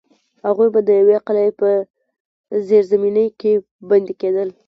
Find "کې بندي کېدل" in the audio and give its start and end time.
3.39-4.49